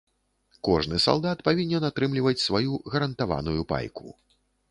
[0.67, 4.17] Кожны салдат павінен атрымліваць сваю гарантаваную пайку.